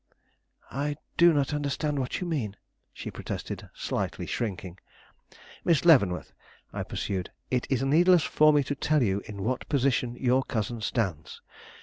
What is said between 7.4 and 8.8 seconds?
"it is needless for me to